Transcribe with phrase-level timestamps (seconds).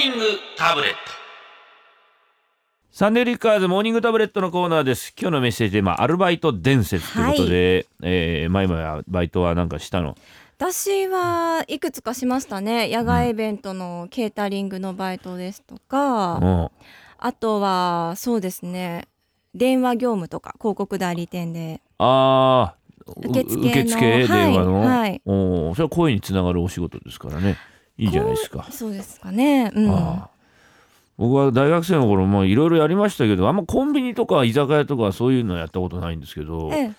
[0.00, 0.24] ニング
[0.56, 0.96] タブレット。
[2.90, 5.12] サンデーリッカーズモーニングタブレットのコーナーです。
[5.14, 10.16] 今日のメッセージテーマアルバイト伝説ということで、えー、前々はバイトはなんかしたの？
[10.56, 12.88] 私はいくつかしましたね。
[12.90, 16.70] 野外イベントのケータリングのバイトですとか、うん。
[17.18, 19.06] あとはそうですね。
[19.54, 21.82] 電話業務とか広告代理店で。
[21.98, 22.76] ああ
[23.18, 25.20] 受付の受付はい電話の、はい。
[25.26, 27.58] おーそれは声につながるお仕事ですからね
[28.00, 29.70] いいじゃないですか、そうですかね。
[29.74, 29.90] うん。
[29.90, 29.96] あ
[30.26, 30.30] あ。
[31.18, 36.92] 僕は大学生の頃もいろいろやりましたけどあんまコンビニとか居酒屋とかそういうのやったことないんですけど、ええ。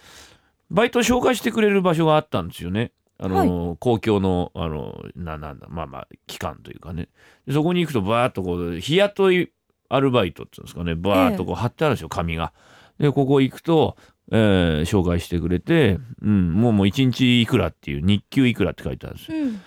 [0.70, 2.92] バイト紹介してくれる場所があったんですよね。
[3.18, 7.10] あの、公共のあのななんだまあまあ機関というかね。
[7.48, 9.52] でそこに行くとバーッとこう日雇い
[9.90, 10.94] アルバイトっていうんですかね。
[10.94, 12.54] バーッとこう貼ってあるんですよ紙が。
[13.00, 13.98] でここ行くと、
[14.32, 19.38] えー紹介してくれて、うん、もうもう1日いくらっていう日給いくらって書いてあるんですよ。
[19.38, 19.62] うん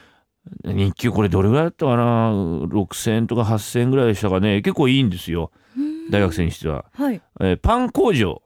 [0.65, 4.61] 日給これどれぐらいだったかな？6,000円とか8,000円ぐらいでしたかね。
[4.63, 5.51] 結構いいんですよ。
[6.11, 6.85] 大学生にしては。
[6.93, 7.21] はい。
[7.41, 8.43] えーパン工場。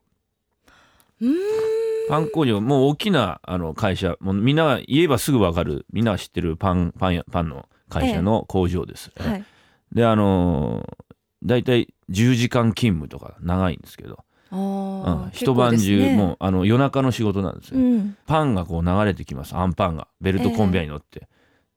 [2.08, 2.60] パン工場。
[2.60, 4.16] もう大きなあの会社。
[4.20, 5.86] もうみんなが言えばすぐ分かる。
[5.92, 9.10] みんなが知ってるパンパンやパンの会社の工場です。
[9.16, 9.44] はい。
[9.92, 11.04] であのー
[11.44, 14.60] 大体10時間勤務とか長いんですけど、あうん。
[15.26, 16.16] ー一晩中、ね。
[16.16, 18.16] もうあの夜中の仕事なんですよ、うん。
[18.26, 19.54] パンがこう流れてきます。
[19.54, 20.08] あんパンが。
[20.20, 21.28] ベルトコンベヤーに乗って、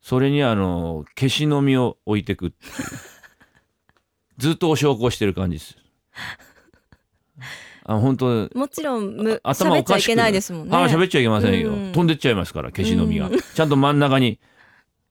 [0.02, 2.72] それにあのー消しの実を置いてくっていう。
[4.38, 5.76] ずっとお焼香してる感じです。
[7.84, 10.76] あ本当もちろんむあ頭おかしくないですもんね。
[10.76, 11.92] ああ喋っちゃいけませんよ、うん。
[11.92, 13.38] 飛んでっちゃいますから消しの実が、うん。
[13.40, 14.38] ちゃんと真ん中に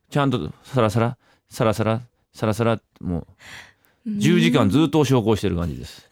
[0.10, 1.18] ちゃんとサラサラ
[1.50, 2.02] サラサラ
[2.34, 3.28] サラサラも
[4.06, 6.10] う10時間ずっとお焼香してる感じです。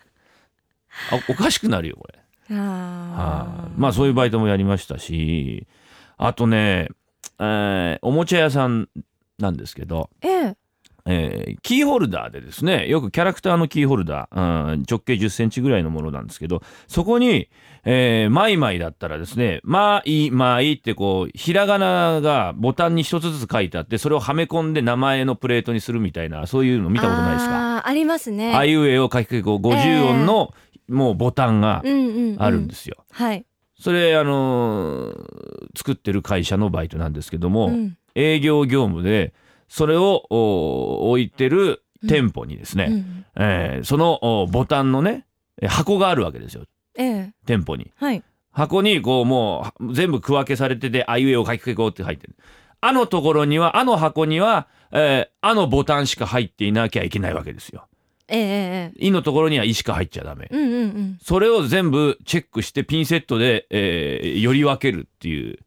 [1.11, 2.19] あおかしくなるよこれ。
[2.57, 3.71] あはーい。
[3.77, 5.67] まあそういうバイトもやりましたし
[6.17, 6.89] あとね、
[7.39, 8.89] えーおもちゃ屋さん
[9.39, 10.55] なんですけど、ええ。
[11.05, 17.49] えーキーホルダーでですねよくキャラクターのキーホルダー、うん直径1 0センチぐらいのものなんですけどそこに、
[17.85, 27.77] えーマイマイだったらですね「まいまい」ってこうひらがながボタンに一つずつ書いてあってそれをはめ込んで名前のプレートにするみたいなそういうの見たことないですか？
[27.77, 28.53] あーありますね。
[28.53, 30.53] あいうえを書きこう50音の
[30.89, 32.43] もうボタンがうんうんうん。
[32.43, 32.97] あるんですよ。
[33.11, 33.45] はい
[33.79, 37.97] それあのー作ってる会社のバイトなんですけども、うん。
[38.15, 39.33] 営業業務で
[39.67, 45.25] それをお置いてる店舗にですね、うんえーそのおボタンのね
[45.61, 46.63] え箱があるわけですよ。
[46.97, 47.33] ええ。
[47.45, 47.91] 店舗に。
[47.95, 48.23] はい。
[48.51, 52.35] 箱にこうもう全部区分けされてて「あいうえを書きこう」って入ってる。
[52.81, 57.87] あのところにはあの箱には、えーあのボタンしか入っていなきゃいけないわけですよ
[58.29, 60.47] ええええ「い」のところには「い」しか入っちゃダメ。
[60.51, 61.17] うんうんうん。
[61.21, 65.59] それを全部チェックしてピンセットで、えー、より分けるっていう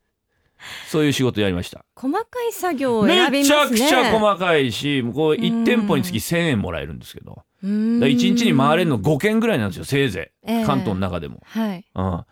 [0.88, 1.84] そういう仕事やりました。
[1.96, 3.78] 細かい作業をめ選びますね。
[3.78, 7.42] ちゃくちゃ細かいしこううん1店舗につき1,000円もらえるんですけど。
[7.62, 8.00] うーん。
[8.00, 10.62] だ1日に回れるの5件ぐらいなんですよせいぜええ。
[10.62, 11.84] い関東の中でも、はい。
[11.94, 12.24] うん、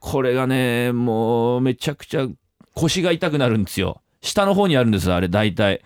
[0.00, 2.26] これがねもうめちゃくちゃ
[2.74, 4.02] 腰が痛くなるんですよ。
[4.20, 5.82] 下の方にあるんですあれ大体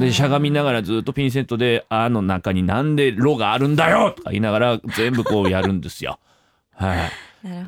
[0.00, 4.12] でしゃがみながらずっとピンセットで「あ」の中になんで「ロ」があるんだよ！
[4.16, 6.18] とか言いながら全部こうやるんですよ。
[6.74, 7.10] はい、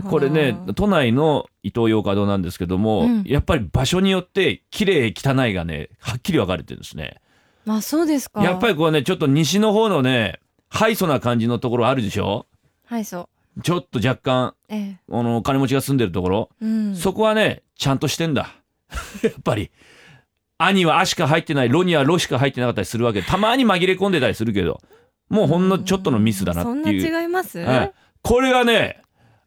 [0.09, 3.23] これね都内のイトーヨーカドーなんですけども、うん。
[3.25, 7.21] やっぱり場所によって綺麗汚いがねはっきり分かれてるんですね。
[7.65, 8.43] まあそうですか。
[8.43, 12.47] やっぱりこうねちょっと西の方のねハイソな感じのところあるでしょ？
[12.87, 14.97] はいそうちょっと若干ええ。
[15.13, 16.95] あのお金持ちが住んでるところ、うん。
[16.97, 18.55] そこはねちゃんとしてんだ。
[19.23, 19.71] やっぱり
[20.63, 23.23] 「あ」には「あ」しか入ってない「ろ」には「ろ」しか入ってなかったりするわけ。
[23.23, 24.81] たまに紛れ込んでたりするけど。
[25.29, 27.61] もうほんのちょっとのミスだなそんなっていう、違います？
[27.61, 29.01] はいこれがね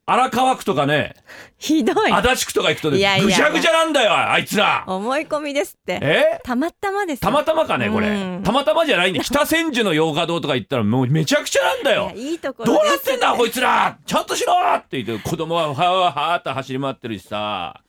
[0.05, 1.13] 荒川区とかね
[1.57, 2.11] ひどい。
[2.11, 4.85] 足立区とか行くとねぐちゃぐちゃなんだよあいつら。
[4.87, 5.99] 思い込みですって。
[6.01, 6.39] え？
[6.45, 7.19] たまたまです。
[7.21, 8.43] たまたまかねこれ、うん。
[8.43, 13.97] たまたまじゃないんで 北千住の洋華堂とか行ったらもうめちゃくちゃなんだいよやいいところどうなってんだこいつら。
[14.05, 17.81] ちゃんとしろって言って子供ははーはーって走り回ってるしさ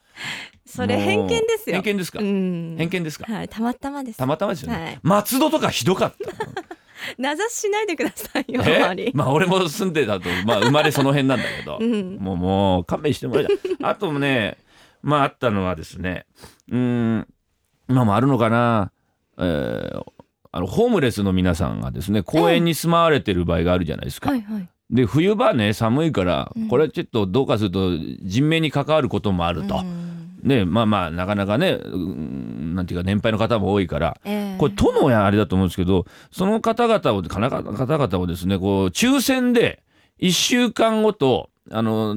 [0.65, 1.75] それ偏見ですよ。
[1.81, 2.75] 偏見ですか、うん。
[2.77, 3.31] 偏見ですか？
[3.31, 4.17] はいたまたまです。
[4.17, 4.99] たまたまですよね、はい。
[5.03, 6.17] 松戸とかひどかった
[7.19, 12.17] 名指ししないでくださいよあまあ俺も住んでたとまあ生まれその辺なんだけど、 うん。
[12.19, 14.57] もうもう勘弁してもらいたいあともね
[15.03, 16.25] まああったのはですね
[16.71, 16.77] うー
[17.19, 17.27] ん
[17.89, 18.91] 今もあるのかな？
[19.37, 20.03] えー
[20.51, 24.29] あのホームレスの皆さんがですね公園に住まわれてる場合があるじゃないですか。
[24.29, 24.69] はいはい。
[24.89, 26.67] で冬場ね寒いからうん。
[26.69, 27.91] これちょっとどうかすると
[28.21, 29.79] 人命に関わることもあると。
[29.79, 30.05] うん
[30.45, 34.57] ねまあまあなかなかねうんなんていうか年配の方も多いからええ。
[34.57, 39.83] これ都のあれだと思うんですけどその方々をかな方々をですねこう抽選で
[40.21, 42.15] 1週間ごとあの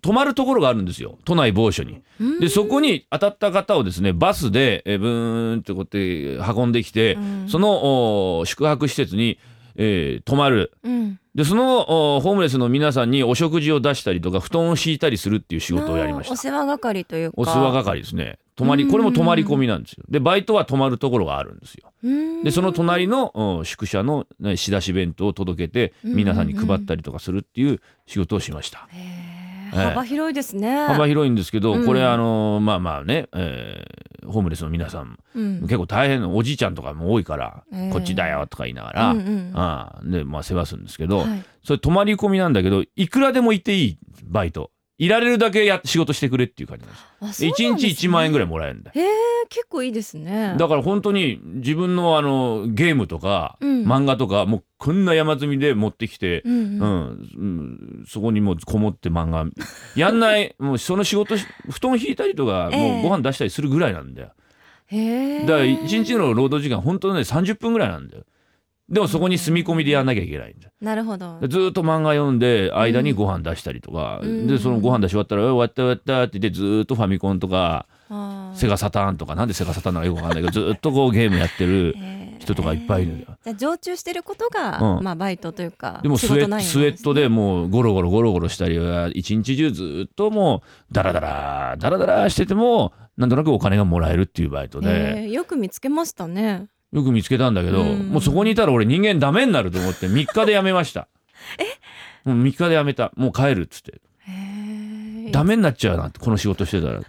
[0.00, 1.18] 泊まるところがあるんですよ。
[1.24, 2.02] 都内某所に。
[2.20, 2.40] うん。
[2.40, 7.48] でそこに当たった方をですねバスでえーブーンってこうやって運んできて、うん。
[7.48, 9.38] そのお宿泊施設に、
[9.76, 10.72] えー泊まる。
[10.82, 16.34] うんでそのおホームレスの皆さんにお食事を出したりとか布団を敷いたりするっていう仕事をやりました。
[16.34, 17.34] お世話係というか。
[17.38, 18.38] お世話係ですね。
[18.54, 20.04] 泊まりこれも泊まり込みなんですよ。
[20.10, 21.90] でバイトは泊まるところがあるんですよ。
[22.04, 22.42] うん。
[22.44, 29.00] でその隣のお宿舎のね仕出し弁当を届けてうん皆さんに配ったりとかするっていう仕事をしました、へー。
[29.00, 29.31] ええ
[29.76, 30.86] 幅広いですね。
[30.86, 31.86] 幅広いんですけど、うん。
[31.86, 35.60] これあのまあまあね、えーホームレスの皆さんうん。
[35.62, 37.90] 結構大変なおじいちゃんとかも多いから、ええ。
[37.90, 39.10] こっちだよとか言いながら、
[39.54, 41.44] ああでまあ世話するんですけど、はい。
[41.64, 44.70] それ泊まり込みなんだけどいくらでもいていいバイト
[45.04, 47.04] いられるだけや仕事してくれっていう感じなんです。
[47.20, 47.92] あそう1日なんですね。
[47.92, 49.00] 1万円ぐらいもらえるんだよ。
[49.00, 49.10] へえ
[49.48, 50.54] 結構いいですね。
[50.56, 53.82] だから本当に自分のあのゲームとか、うん。
[53.84, 57.44] 漫画とかもうこんな山積みで持ってきて、うんううんんう
[58.02, 59.44] んそこにもうこもって漫画。
[59.96, 62.92] やんないもうその仕事し布団引いたりとか、ええ。
[62.92, 64.30] もうご飯出したりするぐらいなんだよ。
[64.86, 68.24] へえだから1日の労働時間本当にね30分ぐらいなんだよ
[68.92, 70.66] でもそこに住み込みでやんなきゃいけないんだ。
[70.66, 71.40] よなるほど。
[71.40, 74.46] でずーっと漫画読んで間にご飯出したりとか、うん。
[74.46, 77.86] でそのご飯出し終わったら「終わった終わった」って言ってずーっとファミコンとか
[78.54, 79.34] セガサターンとか。
[79.34, 81.96] なんでセガサターンなのかよくわかんないけどずーっとこうゲームやってる
[82.38, 83.38] 人とかいっぱいいるんだよ。
[83.42, 85.04] じゃあ常駐してることが、うん。
[85.04, 95.22] まあバイトというかでもスウェスウェットでもうゴロゴロゴロゴロしたりは一日中ずーっともうダラダラダラダラしててもなんとなくお金がもらえるっていうバイトで。
[95.22, 95.30] へー。
[95.30, 98.08] よく見つけましたねよく見つけたんだけど、うん。
[98.10, 101.08] もうそこにいたら俺人間ダメになると思って3日で辞めました。
[101.58, 102.28] え？
[102.28, 103.12] もう3日で辞めた。
[103.16, 104.00] もう帰るっつって。
[104.28, 107.00] へえダメになっちゃうなってこの仕事してたら。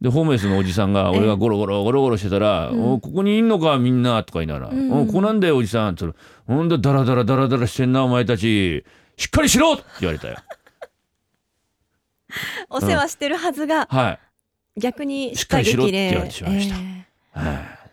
[0.00, 2.92] でホームレスのおじさんが俺がゴロゴロゴロゴロしてたら「うん。
[2.94, 4.92] おここにいんのかみんな」とか言いながら「うん。
[4.92, 6.24] おここなんだよおじさん」って言ったら
[6.56, 8.84] 「ほんでダラダラダラダラしてんなお前たち。
[9.16, 10.36] しっかりしろ!」って言われたよ。
[12.68, 14.18] お世話してるはずが、は
[14.76, 14.80] い。
[14.80, 16.76] 逆にしっかりしろってで言われてしまいました。
[16.76, 17.83] えはい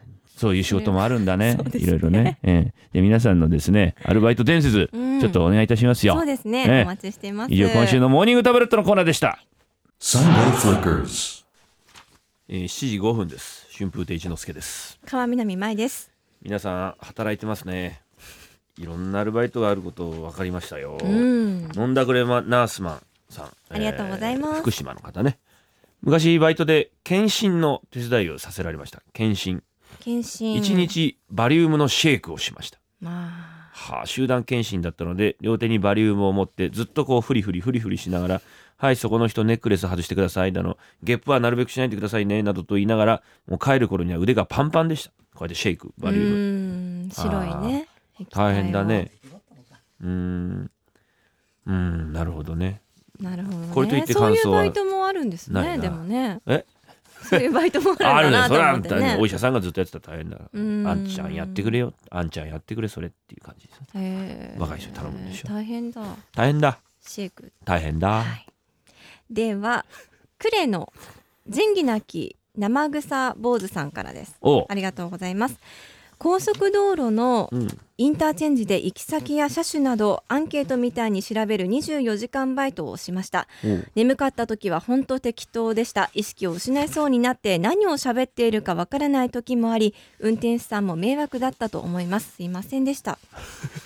[0.42, 2.40] そういう仕事もあるんだねいろいろね。
[2.42, 6.16] ええで皆さんのですねアルバイト伝説、うんちょっとお願いいたしますよ。
[6.16, 9.38] ーそうですね、ええお待ちしています以上今週のモーニングタブレットのコーナーでした。
[10.00, 11.46] Sunday Flickers.
[12.50, 13.68] えー、7時5分です。
[13.78, 15.00] 春風亭一之輔です。
[15.06, 16.12] 川南舞です
[16.42, 18.02] 皆さん働いてますね。
[18.80, 20.98] いろんなアルバイトがあること分かりましたよ。
[21.00, 23.52] うん飲んだくれまナースマンさん。
[23.70, 25.38] ありがとうございます福島の方ね。
[26.02, 29.04] 昔バイトで検診の手伝いをさせられました。
[29.14, 29.62] 検診。
[30.02, 30.56] 検診。
[30.56, 32.80] 一日バリウムのシェイクをしました。
[33.00, 38.42] まはあ、集団検診だったので両手にバリウムを持ってずっとこうフリフリフリフリしながら
[38.78, 45.12] 「はいそこの人ネックレス外してください」だの「ゲップはなるべくしないでくださいね」などと言いながらもう帰る頃には腕がパンパンでした。
[45.34, 46.28] こうやってシェイクあバリウム。
[46.28, 46.30] う
[47.08, 47.88] ん白いね。
[48.30, 49.12] 大変だね。
[49.24, 49.36] 液
[50.02, 50.72] うーん。
[51.66, 52.82] うーんなるほどね。
[53.20, 56.42] なるほど、ね、これといってそういう感想はバイトもあるんですねでもね。
[56.48, 56.66] え？
[57.22, 59.18] そういうバイトもああるるんだなと思ってね。
[59.20, 60.40] お医者さんがずっとやってたら大変だ。
[60.52, 60.88] うん。
[60.88, 61.94] あんちゃんやってくれよ。
[62.10, 64.60] あんちゃんやってくれそれっていう感じですへー。
[64.60, 65.48] 若い人に頼むんでしょ。
[65.48, 66.02] 大変だ。
[66.36, 66.80] 大変だ。
[67.02, 67.52] シェイク。
[67.66, 68.46] 大変だ、はい。
[69.30, 69.86] では
[70.38, 70.92] クレの
[71.48, 74.40] 仁義なき生草坊主さんからです。
[74.68, 75.58] ありがとうございます
[76.22, 77.68] 高速道路のうん。
[77.98, 83.48] インターチェンジで行き先や車種などアンケートみたいに調べる24時間バイトをしました。
[83.64, 86.10] おう眠かった時は本当適当でした。
[86.16, 92.38] 意識を失いそうになって何を喋っているかわからない時もあり運転手さんも迷惑だったと思います。
[92.38, 93.20] すいませんでした。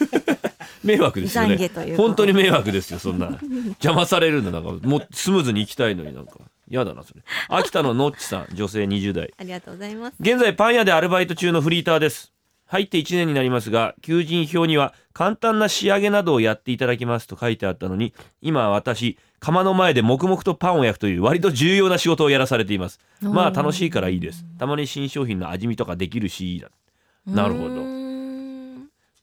[0.82, 1.70] 迷惑ですよね。
[1.98, 3.38] 本当に迷惑ですよそんな。
[3.82, 6.38] 邪魔されるんだなんかもうスムーズに行きたいのになんか
[6.68, 7.22] 嫌だなそれ。
[7.50, 9.34] 秋田ののっちさん女性20代。
[9.38, 10.16] ありがとうございます。
[10.20, 12.36] 現在パン屋でアルバイト中のフリーターです。
[12.68, 23.00] 入って1年になりますが求人票には簡単な仕上げなどをやっていただきますと書いてあったのに今は私窯の前で黙々とパンを焼くという割と重要な仕事をやらされています。
[23.22, 24.46] まあ楽しいからいいです。
[24.58, 26.72] たまに新商品の味見とかできるしだ。
[27.28, 27.76] なるほど。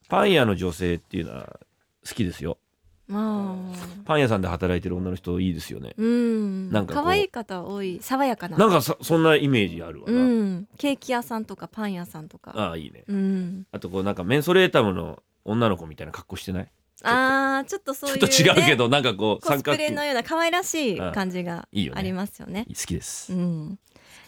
[0.09, 1.59] パン屋の女性っていうのは
[2.07, 2.59] 好きですよ。
[2.59, 2.72] まあ
[3.09, 5.94] パン屋さんで働いてる女の人いいですよね。
[5.97, 6.71] うん。
[6.71, 8.56] なんか可愛い方多い爽やかな。
[8.56, 10.68] なんかそそんなイメージあるわうな、ん。
[10.78, 12.52] ケーキ屋さんとかパン屋さんとか。
[12.54, 13.04] ああいいね。
[13.06, 13.66] うん。
[13.73, 16.71] あとこうなんかメンソレータムの女の子みたいな格好してない？
[17.04, 21.99] あーちょっとそういう、ね、ちょっと違うけどなんかこうコスプレ形のような可愛らしい感じがいいよね。
[21.99, 22.66] ありますよね。
[22.68, 23.32] 好きです。
[23.32, 23.78] うん、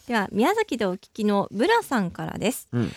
[0.08, 2.68] では宮崎でお聞きのブラさんからです。
[2.72, 2.92] うん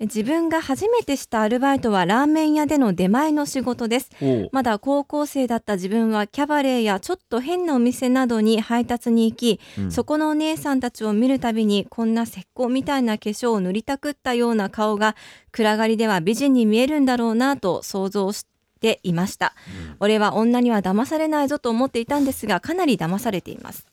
[0.00, 4.10] 自分が初めてしたアルバイトはラーメン屋での出前の仕事です。
[4.50, 9.92] まだ高校生だった自分はキャバレーやちょっと変なお店などに配達に行き、うん。
[9.92, 15.16] そこのお姉さんたちを見るたびにこんな石膏みたいな化粧を塗りたくったような顔が
[15.52, 18.46] 暗がりでは美人に見えるんだろうなと想像し
[18.80, 19.54] ていました、
[19.98, 23.86] 俺は女には騙されないぞと思っていたんですがかなり騙されています、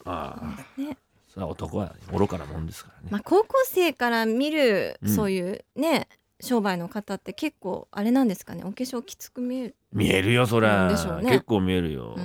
[1.38, 5.10] それは男は愚かなもんですからね、まあ、高校生から見るうん。
[5.10, 6.08] そういうね、
[6.42, 8.64] 商売の方って結構あれなんですかね。
[8.64, 9.76] お化粧きつく見える。
[9.94, 10.88] 見えるよそりゃ、
[11.22, 11.30] ね。
[11.30, 12.16] 結構見えるよ、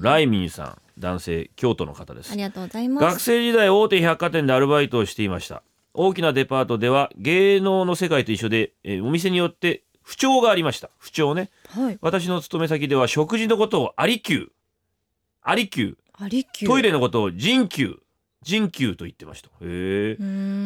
[0.00, 2.30] ライミンさん男性京都の方です。
[2.30, 3.04] ありがとうございます。
[3.04, 5.64] 学生時代大手百貨店でアルバイトをしていました。
[5.92, 10.90] 大きなデパートでは芸能の世界と一緒で、えーお店によって不調がありました。
[10.98, 11.50] 不調ね。
[11.68, 11.98] はい。
[12.00, 14.48] 私の勤め先では食事のことをアリキュー。
[15.42, 15.96] アリキュー。
[16.12, 16.70] アリキュー。
[16.70, 17.98] トイレのことを人球
[18.42, 19.50] 人球と言ってました。
[19.60, 20.16] へ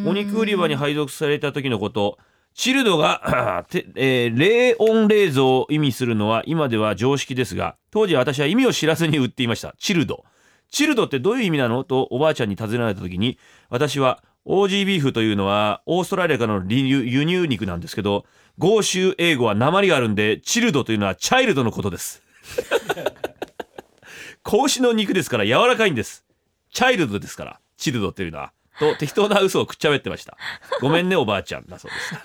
[0.07, 2.19] お肉売り場に配属された時のこと。
[2.55, 9.75] チルドが、 てえー冷温冷蔵を意味するのは今では常識ですが当時は私は意味を知らずに売っていました。
[9.79, 10.25] チルド。
[10.71, 13.39] チルドってどういう意味なのとおばあちゃんに尋ねられた時に
[13.71, 18.25] 私はオージービーフというのはオーストラリアからの輸入輸入肉なんですけど
[18.59, 22.23] 豪州英語は鉛があるんでチルドというのはチャイルドのことです。
[24.43, 26.25] 子牛の肉ですから柔らかいんです。
[26.71, 30.37] チャイルドですからチルドというのはと適当な嘘をくっちゃべってました。
[30.81, 32.15] ごめんねおばあちゃんだそうです。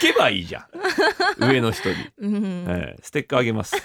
[0.00, 0.68] けばいいじゃ
[1.40, 1.44] ん。
[1.48, 2.64] 上の人に、うん。
[2.68, 3.76] えーステッカーあげます。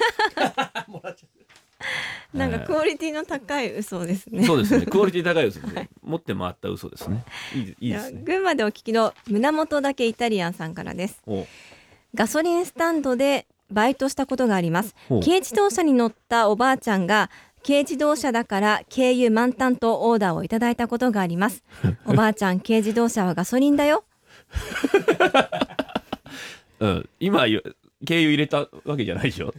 [2.33, 4.45] なんかクオリティの高い嘘ですね。
[4.45, 4.85] そうですね。
[4.85, 5.89] クオリティ高い嘘ですね。
[6.01, 7.23] 持って回った嘘ですね。
[7.55, 8.19] いいいいですね。
[8.19, 11.21] や群馬でお聞きの胸元だけイタリアンさんからです。
[11.27, 11.45] お
[12.15, 14.95] ガソリンスタンドでバイトしたことがあります。
[15.09, 17.29] 軽自動車に乗ったおばあちゃんが
[17.67, 21.63] 軽自動車だから軽油満タンとオーダーをいただいたことがあります。
[22.07, 24.05] おばあちゃん軽自動車はガソリンだよ。
[26.79, 27.61] うん、今よ
[28.05, 29.53] 経由入れたわけじゃないでしょ？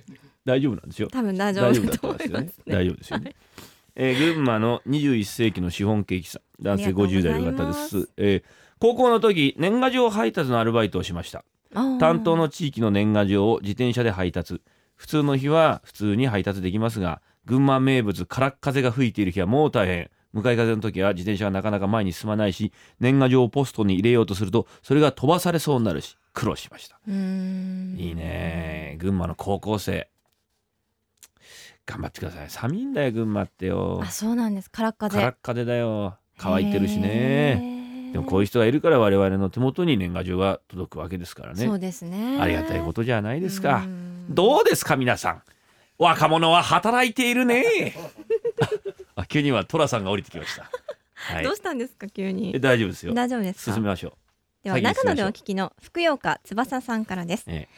[0.47, 2.51] 大丈夫なんですよ多分大丈夫だと思いますね。
[2.67, 3.35] 大丈夫ですよね、
[3.97, 6.43] えー群馬の21世紀のシフォンケーキさん。
[6.65, 7.57] 男性ありがとうござい50ます。
[7.59, 8.43] 代の方です、えー
[8.81, 11.45] 高校の時年賀状配達のアルバイトをしました。
[11.75, 14.63] 担当の地域の年賀状を自転車で配達
[14.99, 20.11] 普通の日は普通に配達できますが群馬名物からっ風が吹いている日はもう大変。
[20.35, 27.01] 向かい風の時は自転車がなかなか前に進まないし年賀状をポストに入れようとするとそれが飛ばされそうになるし苦労しました。
[27.07, 28.97] いいね。
[29.01, 30.11] 群馬の高校生。
[31.87, 32.51] 頑張ってください。
[32.51, 34.01] 寒いんだよ群馬ってよ。
[34.03, 34.71] あそうなんです。
[34.71, 35.17] からっ風。
[35.17, 36.19] からっ風だよ。
[36.37, 37.09] 乾いてるしね。
[37.09, 41.65] ねでもこういう人がいるから我々の手元に年賀状が届くわけですからね。
[41.65, 42.39] そうですね。
[42.39, 43.85] ありがたいことじゃないですか。
[43.87, 45.43] うんどうですか皆さん？
[45.99, 47.95] 若者は働いているね。
[49.17, 50.71] あ急には寅さんが降りてきました。
[51.15, 51.45] はい。
[51.45, 53.15] どうしたんですか急えに大丈夫ですよ。
[53.15, 53.73] 大丈夫ですか？
[53.75, 54.17] 進めましょ
[54.63, 57.45] では長野でお聞きの福岡翼さんからです。
[57.47, 57.69] う、え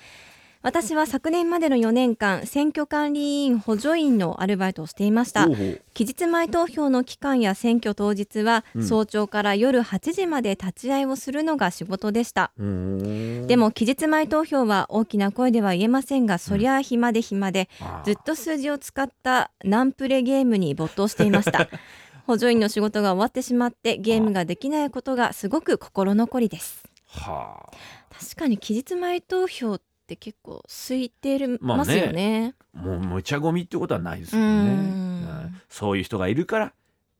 [0.62, 5.48] 私は昨年までの4年間選挙管理委員補助員のアルバイトをしていました。
[5.94, 8.84] 期日前投票の期間や選挙当日は、うん。
[8.86, 12.52] 早朝から夜8時まで立ち会いをするのが仕事でした。
[12.58, 17.70] でも期日前投票は大きな声では言えませんがそりゃあ暇で暇で
[18.04, 21.70] ずっと数字を使ったナンプレゲームに没頭していました。
[22.26, 26.84] 補助員の仕事が終わってしまってゲームができないことがすごく心残りです。
[27.06, 27.70] はあ。
[28.10, 35.24] 確かに期日前投票って結構空いてるますよね,、もうむちゃゴミってことはないですもうんね。
[35.24, 35.28] ん。
[35.28, 35.52] はい。
[35.68, 36.72] そういう人がいるから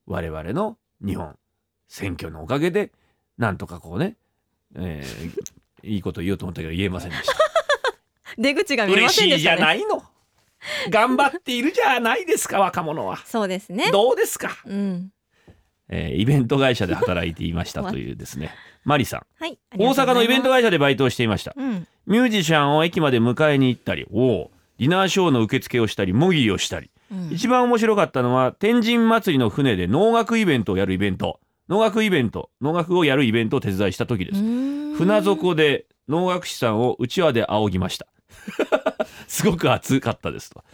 [0.06, 1.37] 我々の日本
[1.88, 2.90] 選挙のおかげで
[3.38, 4.16] なんとかこうね、
[4.75, 5.35] えー
[5.82, 7.35] いいこと言おうと思ったけど言えませんでした。
[8.37, 9.62] 出口が見えま嬉しいじせんでしたね。
[9.62, 10.02] ゃないの。
[10.90, 13.16] 頑張っているじゃないですか 若者は。
[13.25, 13.90] そうですね。
[13.90, 15.11] どうですか、うん。
[15.88, 18.54] えーイベント会社で働いていましたというですね。
[18.85, 19.26] マリさん。
[19.38, 21.54] はい大阪のイベント会社でバイトをしていました。
[21.56, 26.90] うんミュージシャンを駅まで迎えに行ったりおうディナーショーの受付をしたり模擬をしたり。
[27.12, 27.30] うん。
[27.30, 31.38] 一番面白かったのは天神祭りの船で能楽イベントをやるイベント。
[31.69, 34.40] 能楽イベント能楽をやるイベントを手伝いした時です。
[34.97, 38.07] 船底で能楽師さんをうちわで仰ぎました。
[39.28, 40.64] すごく暑かったですと。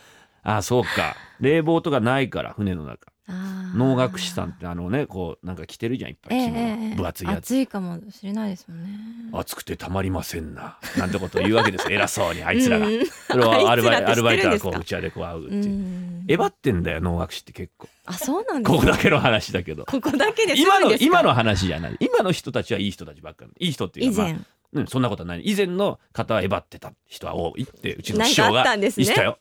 [0.43, 1.17] ああそうか。
[1.41, 7.39] 冷房とかないから船の中能楽師さんってあのねこうなんか着てるじゃんいっぱい着物、ええ分厚いやつ。
[7.39, 8.91] 暑いかもしれないですもんね。
[9.33, 13.07] 暑くてたまりませんななんてことを言うわけです 偉そうにあいつらが、うん。
[13.07, 14.51] それはアルバイアルバイトが知ってるん。
[14.53, 17.89] ですかこううちわでこう会うっていう、うんえばってんだよ能楽師って結構。
[18.05, 19.85] あそうなんですこかこだけの話だけど。
[19.85, 21.97] ここだけです今の今の話じゃない。
[22.01, 23.67] 今の人たちはいい人たちばっかり。
[23.67, 24.35] いい人っていうか、まあ
[24.73, 25.43] うん、そんなことはない。
[25.45, 29.39] 以前の方はえばってた人は多いってうちの師匠が言ったよ。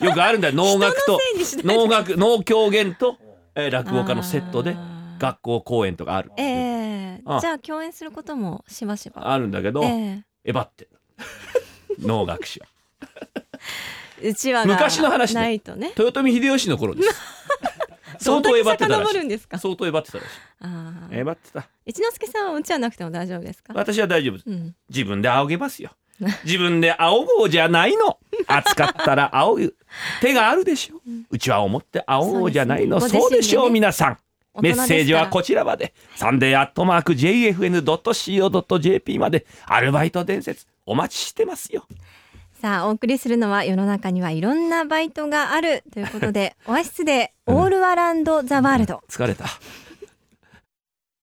[0.00, 0.54] よくあるんだよ。
[0.54, 1.18] 能楽と。
[1.64, 3.18] 能楽能狂言と、
[3.56, 4.76] えー落語家のセットで
[5.18, 6.42] 学校公演とかあるえ
[7.18, 7.22] え。
[7.24, 7.38] あ。
[7.40, 9.32] じゃあ共演することもしばしば。
[9.32, 10.52] あるんだけど、ええ。
[10.52, 10.88] ばって。
[11.98, 12.60] 能楽師
[14.22, 15.40] うちわが昔の話ね。
[15.40, 15.92] ないとね。
[15.98, 17.20] 豊臣秀吉の頃です。
[18.18, 19.06] 相当えばってたらしい。
[19.08, 19.58] 遡るんですか？
[19.58, 20.30] 相当えばってたらしい。
[20.60, 21.68] あえーばってた。
[21.86, 23.72] 一之輔さんはうちわなくても大丈夫ですか？
[23.74, 24.74] 私は大丈夫うん。
[24.90, 25.90] 自分で仰げますよ。
[26.44, 29.76] 自分で仰ごうじゃないの暑かったら仰ぐ
[30.20, 31.00] 手があるでしょ？
[31.30, 33.00] うちは思って仰ごうじゃないの。
[33.00, 34.18] そそうねご自身でしょう皆さん。
[34.62, 35.92] メッセージはこちらまで。
[36.14, 39.44] サンデーアットマーク JFN.CO.JP まで。
[39.66, 41.84] アルバイト伝説お待ちしてますよ。
[42.62, 49.02] さあお送りするのは世の中にはいろんなバイトがあるということでオアシスでオールアランドザワールド。
[49.10, 49.44] 疲れた